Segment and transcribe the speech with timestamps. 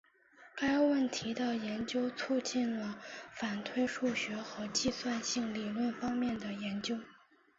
[0.55, 2.97] 该问题的研究促进了
[3.35, 6.97] 反推数学和计算性理论方面的研究。